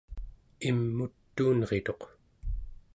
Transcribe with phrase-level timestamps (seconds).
[0.69, 2.01] im'utuunrituq